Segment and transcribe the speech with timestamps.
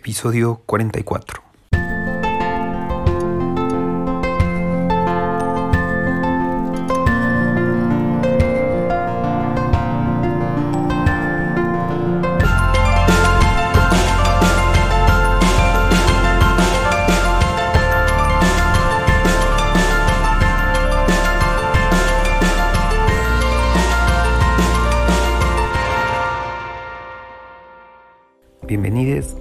[0.00, 1.49] episodio 44.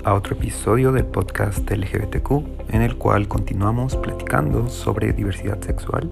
[0.10, 6.10] A otro episodio del podcast LGBTQ en el cual continuamos platicando sobre diversidad sexual.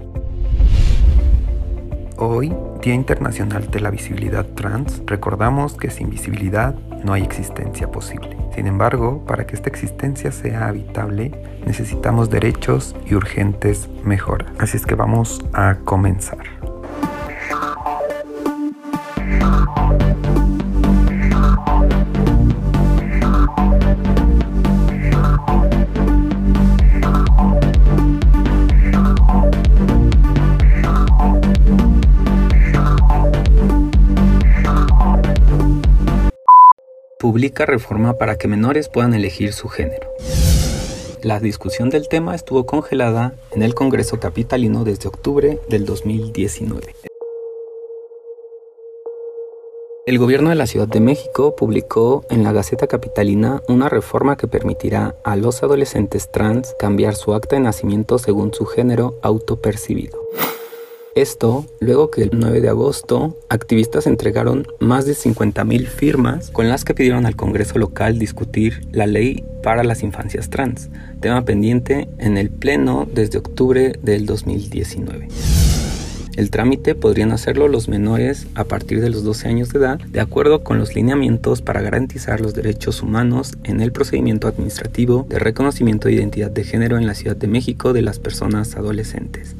[2.17, 8.37] Hoy, Día Internacional de la Visibilidad Trans, recordamos que sin visibilidad no hay existencia posible.
[8.53, 11.31] Sin embargo, para que esta existencia sea habitable,
[11.65, 14.51] necesitamos derechos y urgentes mejoras.
[14.59, 16.56] Así es que vamos a comenzar.
[37.37, 40.09] Publica reforma para que menores puedan elegir su género.
[41.21, 46.95] La discusión del tema estuvo congelada en el Congreso Capitalino desde octubre del 2019.
[50.07, 54.47] El gobierno de la Ciudad de México publicó en la Gaceta Capitalina una reforma que
[54.47, 60.27] permitirá a los adolescentes trans cambiar su acta de nacimiento según su género autopercibido.
[61.17, 66.85] Esto luego que el 9 de agosto activistas entregaron más de 50.000 firmas con las
[66.85, 72.37] que pidieron al Congreso local discutir la ley para las infancias trans, tema pendiente en
[72.37, 75.29] el Pleno desde octubre del 2019.
[76.35, 80.19] El trámite podrían hacerlo los menores a partir de los 12 años de edad, de
[80.19, 86.09] acuerdo con los lineamientos para garantizar los derechos humanos en el procedimiento administrativo de reconocimiento
[86.09, 89.55] de identidad de género en la Ciudad de México de las personas adolescentes.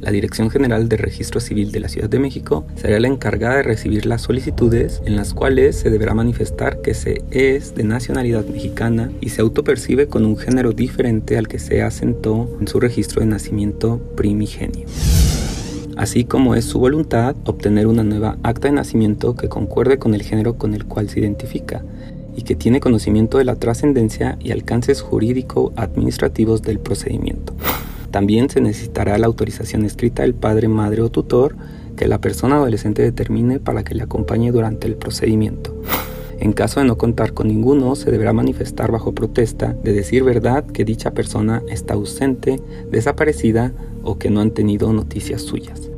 [0.00, 3.62] La Dirección General de Registro Civil de la Ciudad de México será la encargada de
[3.62, 9.10] recibir las solicitudes en las cuales se deberá manifestar que se es de nacionalidad mexicana
[9.20, 13.26] y se autopercibe con un género diferente al que se asentó en su registro de
[13.26, 14.86] nacimiento primigenio
[15.96, 20.22] así como es su voluntad obtener una nueva acta de nacimiento que concuerde con el
[20.22, 21.82] género con el cual se identifica
[22.36, 27.54] y que tiene conocimiento de la trascendencia y alcances jurídico-administrativos del procedimiento.
[28.16, 31.54] También se necesitará la autorización escrita del padre, madre o tutor
[31.98, 35.76] que la persona adolescente determine para que le acompañe durante el procedimiento.
[36.40, 40.64] En caso de no contar con ninguno, se deberá manifestar bajo protesta de decir verdad
[40.64, 42.58] que dicha persona está ausente,
[42.90, 45.90] desaparecida o que no han tenido noticias suyas.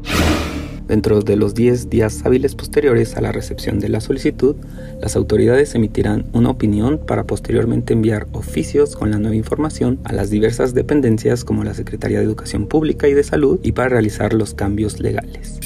[0.88, 4.56] Dentro de los 10 días hábiles posteriores a la recepción de la solicitud,
[5.02, 10.30] las autoridades emitirán una opinión para posteriormente enviar oficios con la nueva información a las
[10.30, 14.54] diversas dependencias como la Secretaría de Educación Pública y de Salud y para realizar los
[14.54, 15.60] cambios legales.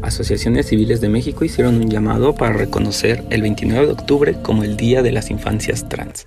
[0.00, 4.76] Asociaciones civiles de México hicieron un llamado para reconocer el 29 de octubre como el
[4.76, 6.26] Día de las Infancias Trans.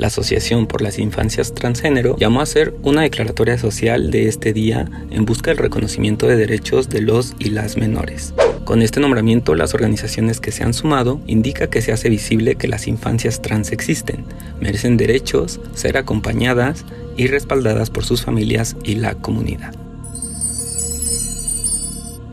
[0.00, 4.90] La Asociación por las Infancias Transgénero llamó a hacer una declaratoria social de este día
[5.10, 8.32] en busca del reconocimiento de derechos de los y las menores.
[8.64, 12.66] Con este nombramiento, las organizaciones que se han sumado indica que se hace visible que
[12.66, 14.24] las infancias trans existen,
[14.58, 16.86] merecen derechos, ser acompañadas
[17.18, 19.74] y respaldadas por sus familias y la comunidad.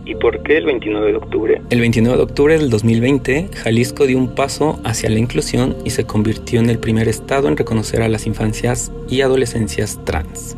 [0.07, 1.61] ¿Y por qué el 29 de octubre?
[1.69, 6.05] El 29 de octubre del 2020, Jalisco dio un paso hacia la inclusión y se
[6.05, 10.55] convirtió en el primer estado en reconocer a las infancias y adolescencias trans.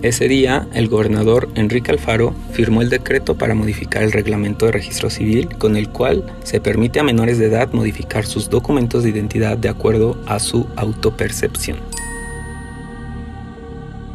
[0.00, 5.10] Ese día, el gobernador Enrique Alfaro firmó el decreto para modificar el reglamento de registro
[5.10, 9.58] civil con el cual se permite a menores de edad modificar sus documentos de identidad
[9.58, 11.76] de acuerdo a su autopercepción.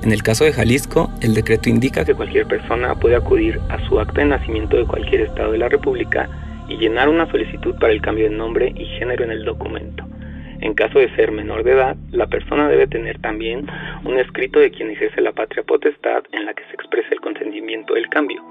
[0.04, 4.02] En el caso de Jalisco, el decreto indica que cualquier persona puede acudir a su
[4.02, 6.28] acta de nacimiento de cualquier estado de la República
[6.68, 10.06] y llenar una solicitud para el cambio de nombre y género en el documento.
[10.60, 13.66] En caso de ser menor de edad, la persona debe tener también
[14.04, 17.94] un escrito de quien ejerce la patria potestad en la que se exprese el consentimiento
[17.94, 18.44] del cambio.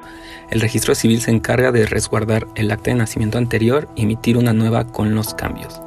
[0.50, 4.54] El registro civil se encarga de resguardar el acta de nacimiento anterior y emitir una
[4.54, 5.82] nueva con los cambios.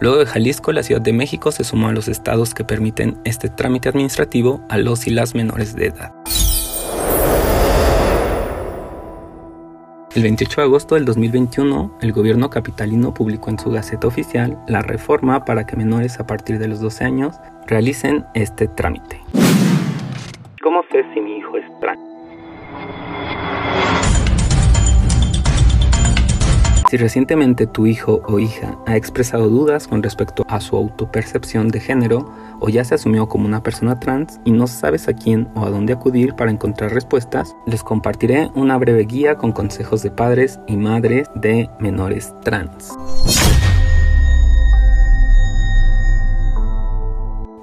[0.00, 3.48] Luego de Jalisco, la Ciudad de México se sumó a los estados que permiten este
[3.48, 6.12] trámite administrativo a los y las menores de edad.
[10.14, 14.82] El 28 de agosto del 2021, el gobierno capitalino publicó en su Gaceta Oficial la
[14.82, 17.36] reforma para que menores a partir de los 12 años
[17.66, 19.20] realicen este trámite.
[20.62, 22.17] ¿Cómo sé si mi hijo es trans?
[26.88, 31.80] Si recientemente tu hijo o hija ha expresado dudas con respecto a su autopercepción de
[31.80, 35.66] género o ya se asumió como una persona trans y no sabes a quién o
[35.66, 40.60] a dónde acudir para encontrar respuestas, les compartiré una breve guía con consejos de padres
[40.66, 42.96] y madres de menores trans.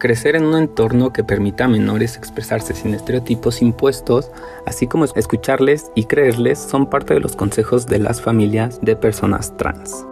[0.06, 4.30] Crecer en un entorno que permita a menores expresarse sin estereotipos impuestos,
[4.68, 9.58] así como escucharles y creerles, son parte de los consejos de las familias de personas
[9.58, 10.06] trans.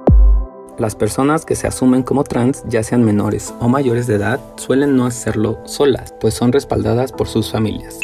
[0.80, 4.98] Las personas que se asumen como trans, ya sean menores o mayores de edad, suelen
[4.98, 8.00] no hacerlo solas, pues son respaldadas por sus familias.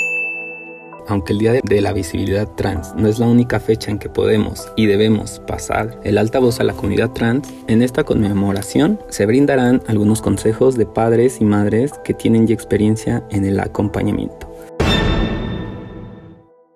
[1.09, 4.71] Aunque el Día de la Visibilidad Trans no es la única fecha en que podemos
[4.75, 9.81] y debemos pasar el alta voz a la comunidad trans, en esta conmemoración se brindarán
[9.87, 14.47] algunos consejos de padres y madres que tienen ya experiencia en el acompañamiento.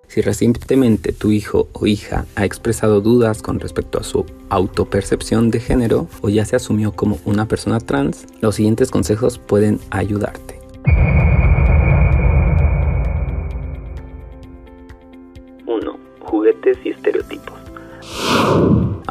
[0.08, 5.60] Si recientemente tu hijo o hija ha expresado dudas con respecto a su autopercepción de
[5.60, 10.60] género o ya se asumió como una persona trans, los siguientes consejos pueden ayudarte.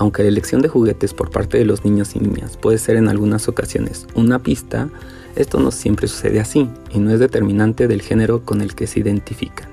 [0.03, 3.07] Aunque la elección de juguetes por parte de los niños y niñas puede ser en
[3.07, 4.89] algunas ocasiones una pista,
[5.37, 8.99] esto no siempre sucede así y no es determinante del género con el que se
[8.99, 9.69] identifican.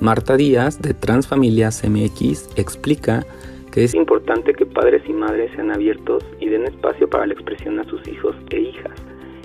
[0.00, 3.24] Marta Díaz de Transfamilias MX explica
[3.70, 7.78] que es importante que padres y madres sean abiertos y den espacio para la expresión
[7.78, 8.98] a sus hijos e hijas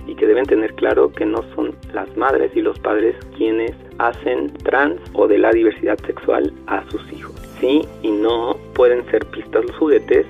[0.07, 4.51] y que deben tener claro que no son las madres y los padres quienes hacen
[4.63, 7.46] trans o de la diversidad sexual a sus hijos.
[7.59, 10.25] Sí y no pueden ser pistas los juguetes.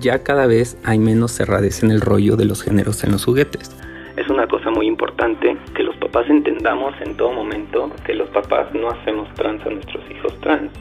[0.00, 3.70] Ya cada vez hay menos cerradez en el rollo de los géneros en los juguetes.
[4.16, 8.72] Es una cosa muy importante que los papás entendamos en todo momento que los papás
[8.74, 10.72] no hacemos trans a nuestros hijos trans.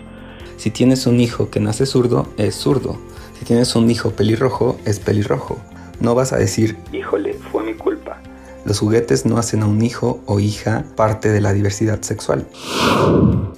[0.58, 2.98] Si tienes un hijo que nace zurdo, es zurdo.
[3.38, 5.60] Si tienes un hijo pelirrojo, es pelirrojo.
[6.00, 8.22] No vas a decir, híjole, fue mi culpa.
[8.66, 12.48] Los juguetes no hacen a un hijo o hija parte de la diversidad sexual.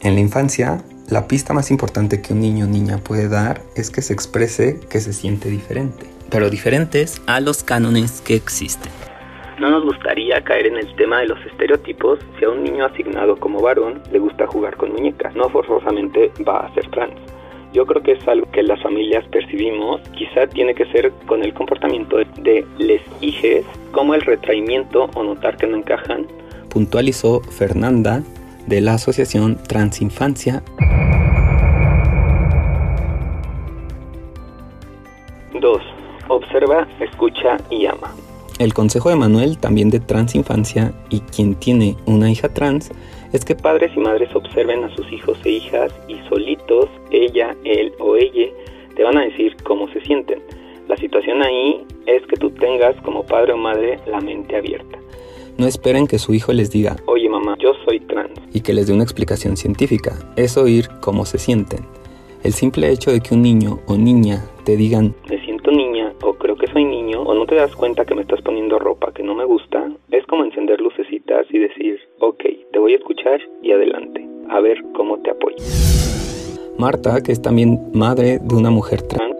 [0.01, 3.89] En la infancia, la pista más importante que un niño o niña puede dar es
[3.89, 8.91] que se exprese que se siente diferente, pero diferentes a los cánones que existen.
[9.59, 13.35] No nos gustaría caer en el tema de los estereotipos si a un niño asignado
[13.37, 15.35] como varón le gusta jugar con muñecas.
[15.35, 17.15] No forzosamente va a ser trans.
[17.73, 21.53] Yo creo que es algo que las familias percibimos, quizá tiene que ser con el
[21.53, 26.25] comportamiento de les hijes, como el retraimiento o notar que no encajan.
[26.69, 28.23] Puntualizó Fernanda
[28.69, 30.63] de la Asociación Transinfancia.
[35.59, 35.81] 2.
[36.27, 38.13] Observa, escucha y ama.
[38.59, 42.91] El consejo de Manuel, también de Transinfancia, y quien tiene una hija trans,
[43.33, 47.91] es que padres y madres observen a sus hijos e hijas y solitos, ella, él
[47.99, 48.51] o ella,
[48.95, 50.43] te van a decir cómo se sienten.
[50.87, 54.99] La situación ahí es que tú tengas como padre o madre la mente abierta.
[55.59, 58.31] No esperen que su hijo les diga, oye mamá, yo soy trans.
[58.53, 60.17] Y que les dé una explicación científica.
[60.37, 61.81] Es oír cómo se sienten.
[62.43, 66.33] El simple hecho de que un niño o niña te digan, me siento niña o
[66.35, 69.21] creo que soy niño o no te das cuenta que me estás poniendo ropa que
[69.21, 72.41] no me gusta, es como encender lucecitas y decir, ok,
[72.71, 75.57] te voy a escuchar y adelante, a ver cómo te apoyo.
[76.77, 79.35] Marta, que es también madre de una mujer trans,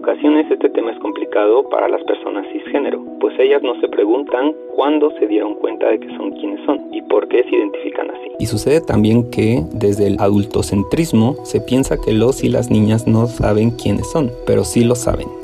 [0.00, 5.10] ocasiones este tema es complicado para las personas cisgénero, pues ellas no se preguntan cuándo
[5.18, 8.32] se dieron cuenta de que son quienes son y por qué se identifican así.
[8.38, 13.26] Y sucede también que desde el adultocentrismo se piensa que los y las niñas no
[13.26, 15.39] saben quiénes son, pero sí lo saben.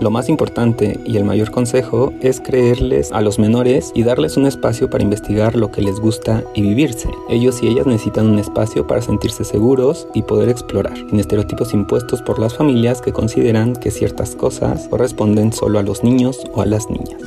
[0.00, 4.46] Lo más importante y el mayor consejo es creerles a los menores y darles un
[4.46, 7.10] espacio para investigar lo que les gusta y vivirse.
[7.28, 12.22] Ellos y ellas necesitan un espacio para sentirse seguros y poder explorar, sin estereotipos impuestos
[12.22, 16.66] por las familias que consideran que ciertas cosas corresponden solo a los niños o a
[16.66, 17.20] las niñas.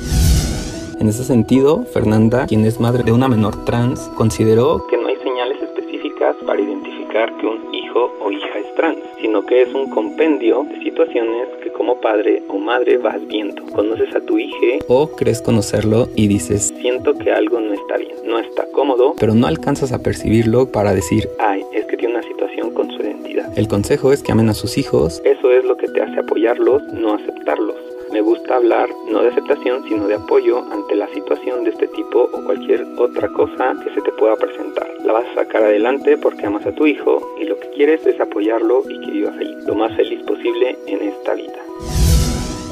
[0.99, 5.17] En ese sentido, Fernanda, quien es madre de una menor trans, consideró que no hay
[5.17, 9.91] señales específicas para identificar que un hijo o hija es trans, sino que es un
[9.91, 13.63] compendio de situaciones como padre o madre vas viendo.
[13.73, 18.15] Conoces a tu hija o crees conocerlo y dices, siento que algo no está bien,
[18.25, 22.23] no está cómodo, pero no alcanzas a percibirlo para decir, ay, es que tiene una
[22.23, 23.57] situación con su identidad.
[23.57, 25.21] El consejo es que amen a sus hijos.
[25.25, 27.75] Eso es lo que te hace apoyarlos, no aceptarlos.
[28.13, 32.29] Me gusta hablar no de aceptación, sino de apoyo ante la situación de este tipo
[32.31, 34.87] o cualquier otra cosa que se te pueda presentar.
[35.03, 37.52] La vas a sacar adelante porque amas a tu hijo y lo
[37.85, 41.59] quieres es apoyarlo y que viva feliz, lo más feliz posible en esta vida.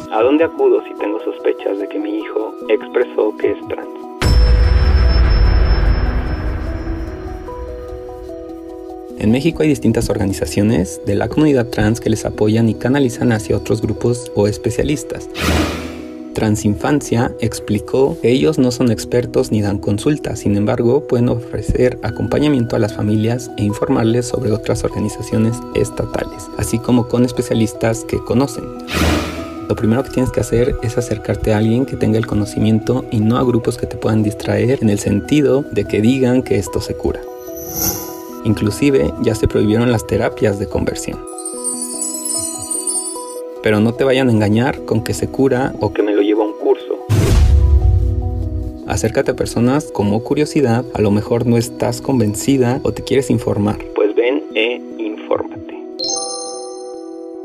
[0.09, 3.89] ¿A dónde acudo si tengo sospechas de que mi hijo expresó que es trans?
[9.19, 13.57] En México hay distintas organizaciones de la comunidad trans que les apoyan y canalizan hacia
[13.57, 15.27] otros grupos o especialistas.
[16.33, 22.75] Transinfancia explicó que ellos no son expertos ni dan consultas, sin embargo pueden ofrecer acompañamiento
[22.75, 28.63] a las familias e informarles sobre otras organizaciones estatales, así como con especialistas que conocen.
[29.67, 33.19] Lo primero que tienes que hacer es acercarte a alguien que tenga el conocimiento y
[33.19, 36.81] no a grupos que te puedan distraer en el sentido de que digan que esto
[36.81, 37.21] se cura.
[38.45, 41.19] Inclusive ya se prohibieron las terapias de conversión.
[43.63, 46.15] Pero no te vayan a engañar con que se cura o que me
[46.71, 47.05] curso.
[48.87, 53.77] Acércate a personas como curiosidad, a lo mejor no estás convencida o te quieres informar.
[53.95, 55.75] Pues ven e infórmate.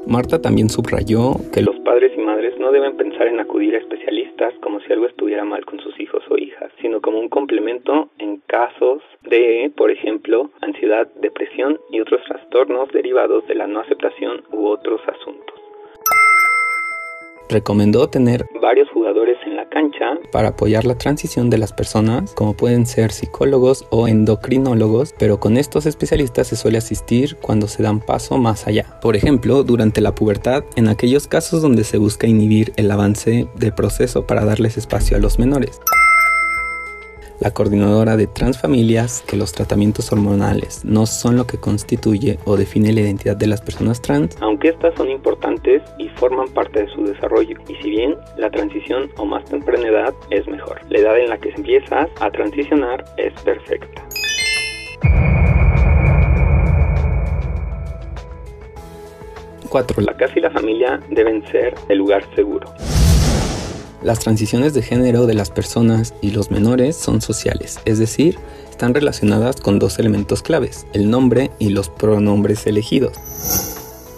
[0.06, 4.54] Marta también subrayó que los padres y madres no deben pensar en acudir a especialistas
[4.62, 8.38] como si algo estuviera mal con sus hijos o hijas, sino como un complemento en
[8.46, 14.66] casos de, por ejemplo, ansiedad, depresión y otros trastornos derivados de la no aceptación u
[14.66, 15.65] otros asuntos.
[17.48, 22.54] Recomendó tener varios jugadores en la cancha para apoyar la transición de las personas, como
[22.54, 28.00] pueden ser psicólogos o endocrinólogos, pero con estos especialistas se suele asistir cuando se dan
[28.00, 28.98] paso más allá.
[29.00, 33.72] Por ejemplo, durante la pubertad, en aquellos casos donde se busca inhibir el avance del
[33.72, 35.80] proceso para darles espacio a los menores
[37.46, 42.92] la coordinadora de Transfamilias, que los tratamientos hormonales no son lo que constituye o define
[42.92, 47.04] la identidad de las personas trans, aunque estas son importantes y forman parte de su
[47.04, 47.56] desarrollo.
[47.68, 51.38] Y si bien la transición o más temprana edad es mejor, la edad en la
[51.38, 54.02] que empiezas a transicionar es perfecta.
[59.68, 60.02] 4.
[60.02, 62.66] La casa y la familia deben ser el lugar seguro.
[64.06, 68.38] Las transiciones de género de las personas y los menores son sociales, es decir,
[68.70, 73.18] están relacionadas con dos elementos claves, el nombre y los pronombres elegidos.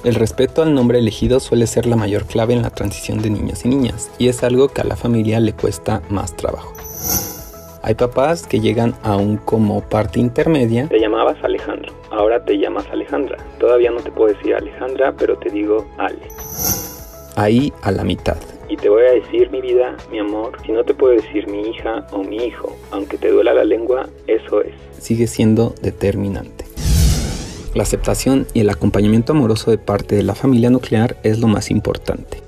[0.04, 3.64] El respeto al nombre elegido suele ser la mayor clave en la transición de niños
[3.64, 6.74] y niñas, y es algo que a la familia le cuesta más trabajo.
[7.82, 10.86] Hay papás que llegan aún como parte intermedia.
[10.88, 13.38] Te llamabas Alejandro, ahora te llamas Alejandra.
[13.58, 16.28] Todavía no te puedo decir Alejandra, pero te digo Ale.
[17.36, 18.36] Ahí a la mitad.
[18.68, 21.70] Y te voy a decir mi vida, mi amor, si no te puedo decir mi
[21.70, 24.74] hija o mi hijo, aunque te duela la lengua, eso es.
[24.98, 26.66] Sigue siendo determinante.
[27.74, 31.70] La aceptación y el acompañamiento amoroso de parte de la familia nuclear es lo más
[31.70, 32.38] importante.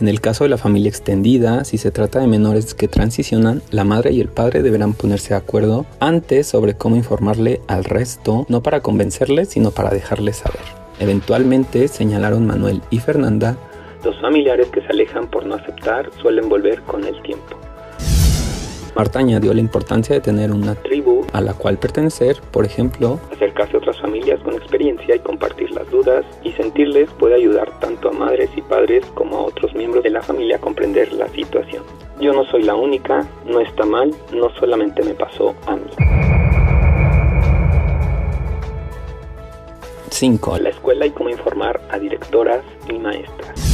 [0.00, 3.84] En el caso de la familia extendida, si se trata de menores que transicionan, la
[3.84, 8.62] madre y el padre deberán ponerse de acuerdo antes sobre cómo informarle al resto, no
[8.62, 10.62] para convencerles, sino para dejarles saber.
[10.98, 13.56] Eventualmente señalaron Manuel y Fernanda
[14.04, 17.56] los familiares que se alejan por no aceptar suelen volver con el tiempo.
[18.94, 23.76] Marta añadió la importancia de tener una tribu a la cual pertenecer, por ejemplo, acercarse
[23.76, 28.12] a otras familias con experiencia y compartir las dudas y sentirles puede ayudar tanto a
[28.12, 31.84] madres y padres como a otros miembros de la familia a comprender la situación.
[32.20, 35.90] Yo no soy la única, no está mal, no solamente me pasó a mí.
[40.10, 40.58] 5.
[40.58, 43.71] La escuela y cómo informar a directoras y maestras.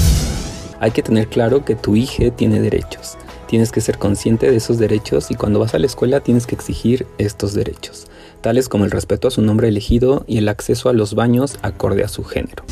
[0.81, 3.19] Hay que tener claro que tu hija tiene derechos.
[3.49, 6.55] Tienes que ser consciente de esos derechos y cuando vas a la escuela tienes que
[6.55, 8.07] exigir estos derechos,
[8.43, 12.05] tales como el respeto a su nombre elegido y el acceso a los baños acorde
[12.05, 12.63] a su género.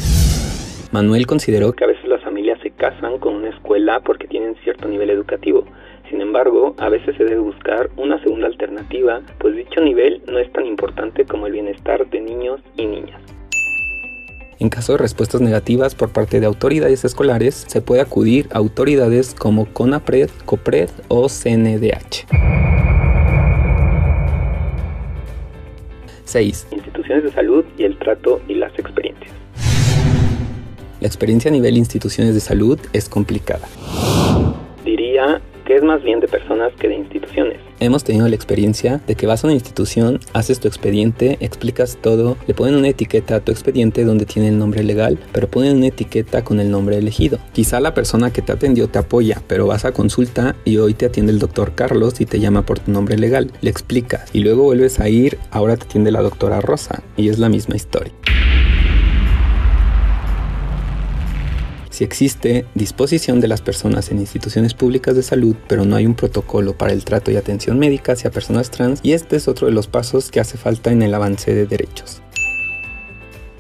[0.93, 4.87] Manuel consideró que a veces las familias se casan con una escuela porque tienen cierto
[4.87, 5.65] nivel educativo.
[6.09, 10.53] Sin embargo, a veces se debe buscar una segunda alternativa, pues dicho nivel no es
[10.53, 13.21] tan importante como el bienestar de niños y niñas.
[14.59, 19.35] En caso de respuestas negativas por parte de autoridades escolares, se puede acudir a autoridades
[19.35, 22.25] como CONAPRED, COPRED o CNDH.
[26.25, 26.69] 6.
[26.71, 29.31] Instituciones de salud y el trato y las experiencias.
[31.01, 33.69] La experiencia a nivel instituciones de salud es complicada.
[34.87, 37.59] Diría que es más bien de personas que de instituciones.
[37.81, 42.37] Hemos tenido la experiencia de que vas a una institución, haces tu expediente, explicas todo,
[42.47, 45.89] le ponen una etiqueta a tu expediente donde tiene el nombre legal, pero ponen una
[45.89, 47.39] etiqueta con el nombre elegido.
[47.53, 51.07] Quizá la persona que te atendió te apoya, pero vas a consulta y hoy te
[51.07, 53.51] atiende el doctor Carlos y te llama por tu nombre legal.
[53.61, 57.39] Le explicas y luego vuelves a ir, ahora te atiende la doctora Rosa y es
[57.39, 58.13] la misma historia.
[61.97, 66.15] Si existe disposición de las personas en instituciones públicas de salud, pero no hay un
[66.15, 69.73] protocolo para el trato y atención médica hacia personas trans, y este es otro de
[69.73, 72.21] los pasos que hace falta en el avance de derechos.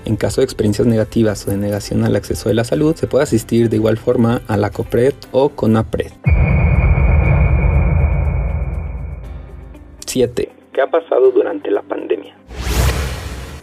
[0.04, 3.22] En caso de experiencias negativas o de negación al acceso de la salud, se puede
[3.24, 6.12] asistir de igual forma a la COPRED o CONAPRED.
[10.04, 10.52] 7.
[10.74, 12.36] ¿Qué ha pasado durante la pandemia?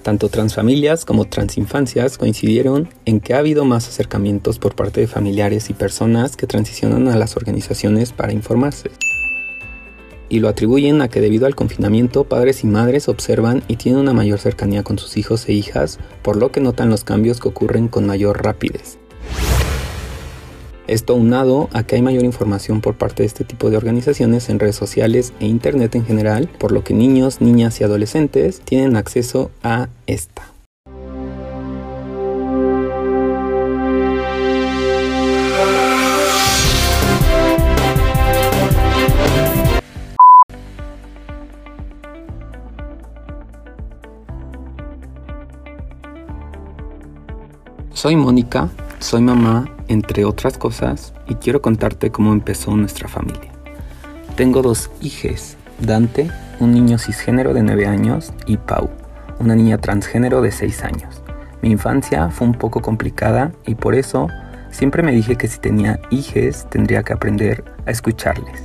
[0.04, 5.70] Tanto transfamilias como transinfancias coincidieron en que ha habido más acercamientos por parte de familiares
[5.70, 8.92] y personas que transicionan a las organizaciones para informarse.
[10.28, 14.14] Y lo atribuyen a que debido al confinamiento padres y madres observan y tienen una
[14.14, 17.88] mayor cercanía con sus hijos e hijas, por lo que notan los cambios que ocurren
[17.88, 19.00] con mayor rapidez.
[20.86, 24.60] Esto unado a que hay mayor información por parte de este tipo de organizaciones en
[24.60, 29.50] redes sociales e internet en general, por lo que niños, niñas y adolescentes tienen acceso
[29.64, 30.44] a esta.
[47.94, 53.52] Soy Mónica, soy mamá entre otras cosas, y quiero contarte cómo empezó nuestra familia.
[54.36, 58.90] Tengo dos hijes, Dante, un niño cisgénero de 9 años, y Pau,
[59.40, 61.22] una niña transgénero de 6 años.
[61.62, 64.28] Mi infancia fue un poco complicada y por eso
[64.70, 68.64] siempre me dije que si tenía hijes tendría que aprender a escucharles.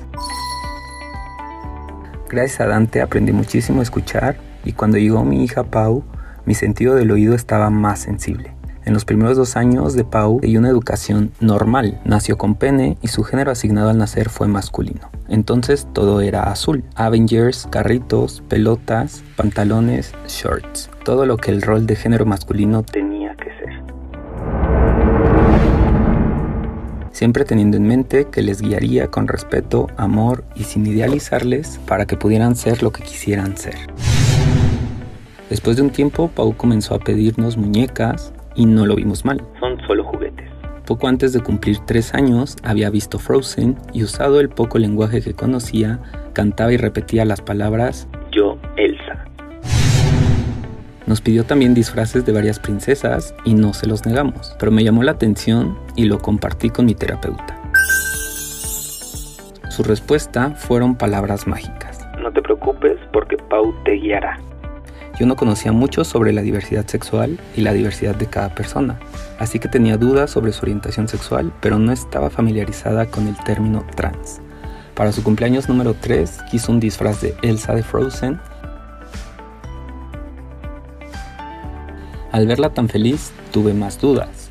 [2.29, 6.03] Gracias a Dante aprendí muchísimo a escuchar y cuando llegó mi hija Pau,
[6.45, 8.58] mi sentido del oído estaba más sensible.
[8.89, 12.01] En los primeros dos años de Pau y una educación normal.
[12.07, 15.11] Nació con pene y su género asignado al nacer fue masculino.
[15.29, 16.85] Entonces todo era azul.
[16.95, 20.89] Avengers, carritos, pelotas, pantalones, shorts.
[21.05, 23.83] Todo lo que el rol de género masculino tenía que ser.
[27.13, 32.17] Siempre teniendo en mente que les guiaría con respeto, amor y sin idealizarles para que
[32.17, 33.77] pudieran ser lo que quisieran ser.
[35.51, 39.41] Después de un tiempo, Pau comenzó a pedirnos muñecas, y no lo vimos mal.
[39.61, 40.51] Son solo juguetes.
[40.85, 45.33] Poco antes de cumplir tres años había visto Frozen y usado el poco lenguaje que
[45.33, 46.01] conocía,
[46.33, 49.25] cantaba y repetía las palabras Yo, Elsa.
[51.07, 55.03] Nos pidió también disfraces de varias princesas y no se los negamos, pero me llamó
[55.03, 57.57] la atención y lo compartí con mi terapeuta.
[59.71, 62.01] Su respuesta fueron palabras mágicas.
[62.21, 64.39] No te preocupes porque Pau te guiará.
[65.19, 69.01] Yo no conocía mucho sobre la diversidad sexual y la diversidad de cada persona,
[69.41, 73.85] así que tenía dudas sobre su orientación sexual, pero no estaba familiarizada con el término
[73.97, 74.41] trans.
[74.95, 78.41] Para su cumpleaños número 3 quiso un disfraz de Elsa de Frozen.
[82.31, 84.51] Al verla tan feliz, tuve más dudas.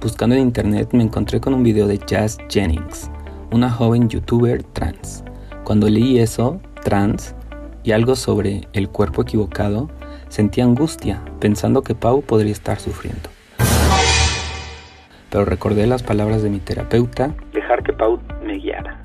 [0.00, 3.10] Buscando en internet me encontré con un video de Jazz Jennings,
[3.52, 5.24] una joven youtuber trans.
[5.64, 7.34] Cuando leí eso, trans,
[7.86, 9.88] y algo sobre el cuerpo equivocado,
[10.28, 13.30] sentí angustia pensando que Pau podría estar sufriendo.
[15.30, 19.00] Pero recordé las palabras de mi terapeuta, dejar que Pau me guiara.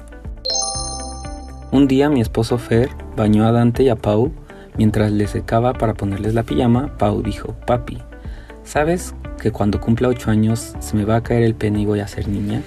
[1.72, 4.32] Un día mi esposo Fer bañó a Dante y a Pau
[4.76, 6.98] mientras le secaba para ponerles la pijama.
[6.98, 8.00] Pau dijo, papi,
[8.64, 12.00] ¿sabes que cuando cumpla 8 años se me va a caer el pene y voy
[12.00, 12.64] a ser niña?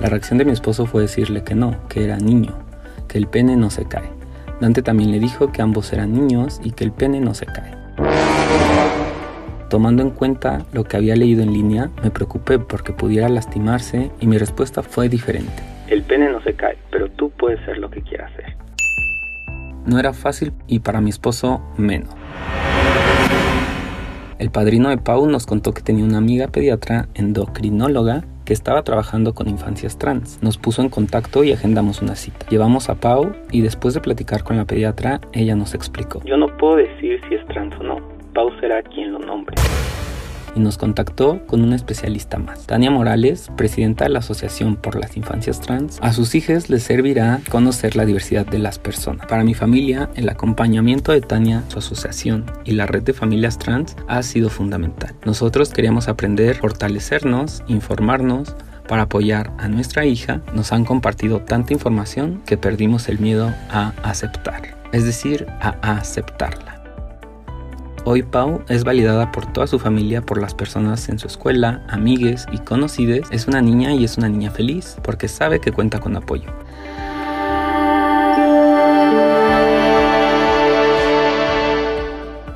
[0.00, 2.58] La reacción de mi esposo fue decirle que no, que era niño,
[3.06, 4.13] que el pene no se cae.
[4.60, 7.72] Dante también le dijo que ambos eran niños y que el pene no se cae.
[9.68, 14.26] Tomando en cuenta lo que había leído en línea, me preocupé porque pudiera lastimarse y
[14.26, 15.62] mi respuesta fue diferente.
[15.88, 18.56] El pene no se cae, pero tú puedes ser lo que quieras ser.
[19.86, 22.14] No era fácil y para mi esposo menos.
[24.38, 29.34] El padrino de Pau nos contó que tenía una amiga pediatra endocrinóloga que estaba trabajando
[29.34, 30.42] con infancias trans.
[30.42, 32.46] Nos puso en contacto y agendamos una cita.
[32.48, 36.22] Llevamos a Pau y después de platicar con la pediatra, ella nos explicó.
[36.24, 38.00] Yo no puedo decir si es trans o no.
[38.34, 39.54] Pau será quien lo nombre
[40.54, 42.66] y nos contactó con un especialista más.
[42.66, 47.40] Tania Morales, presidenta de la Asociación por las Infancias Trans, a sus hijas les servirá
[47.50, 49.26] conocer la diversidad de las personas.
[49.26, 53.96] Para mi familia, el acompañamiento de Tania, su asociación y la red de familias trans
[54.08, 55.14] ha sido fundamental.
[55.24, 58.54] Nosotros queríamos aprender, fortalecernos, informarnos,
[58.88, 63.94] para apoyar a nuestra hija, nos han compartido tanta información que perdimos el miedo a
[64.02, 66.73] aceptar, es decir, a aceptarla.
[68.06, 72.44] Hoy Pau es validada por toda su familia, por las personas en su escuela, amigues
[72.52, 73.26] y conocides.
[73.30, 76.50] Es una niña y es una niña feliz porque sabe que cuenta con apoyo.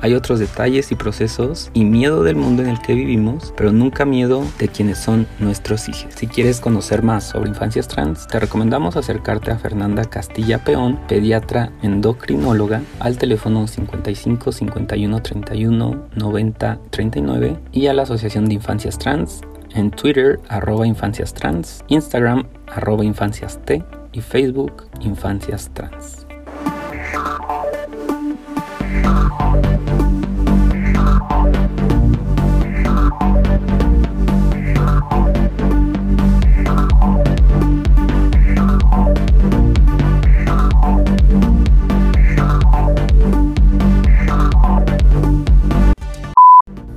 [0.01, 4.05] Hay otros detalles y procesos y miedo del mundo en el que vivimos, pero nunca
[4.05, 6.13] miedo de quienes son nuestros hijos.
[6.15, 11.71] Si quieres conocer más sobre infancias trans, te recomendamos acercarte a Fernanda Castilla Peón, pediatra
[11.81, 19.41] endocrinóloga, al teléfono 55 51 31 90 39 y a la Asociación de Infancias Trans
[19.75, 26.28] en Twitter arroba infancias trans, Instagram arroba infancias t y Facebook infancias trans.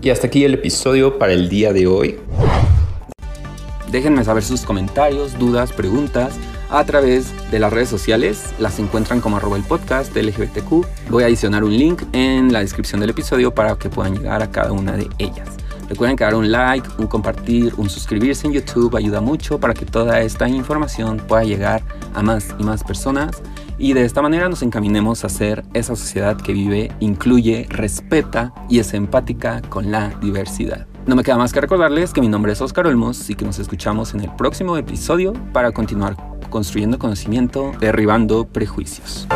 [0.05, 2.19] Y hasta aquí el episodio para el día de hoy.
[3.93, 6.35] Déjenme saber sus comentarios, dudas, preguntas
[6.71, 8.53] a través de las redes sociales.
[8.59, 11.09] Las encuentran como arroba el podcast LGBTQ.
[11.09, 14.51] Voy a adicionar un link en la descripción del episodio para que puedan llegar a
[14.51, 15.51] cada una de ellas.
[15.89, 19.87] Recuerden que dar un like, un compartir, un suscribirse en YouTube ayuda mucho para que
[19.87, 21.81] toda esta información pueda llegar
[22.13, 23.41] a más y más personas
[23.83, 28.79] y de esta manera nos encaminemos a ser esa sociedad que vive, incluye, respeta y
[28.79, 30.87] es empática con la diversidad.
[31.05, 33.59] No me queda más que recordarles que mi nombre es Oscar Olmos y que nos
[33.59, 36.17] escuchamos en el próximo episodio para continuar
[36.49, 39.27] construyendo conocimiento, derribando prejuicios.